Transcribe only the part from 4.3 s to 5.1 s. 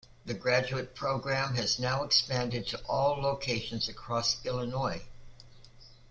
Illinois.